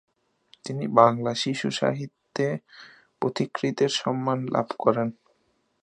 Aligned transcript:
তিনি 0.65 0.85
বাংলা 0.91 1.31
শিশুসাহিত্যে 1.35 2.47
পথিকৃতের 3.21 3.91
সম্মান 3.93 4.39
লাভ 4.47 4.67
করেন। 4.79 5.09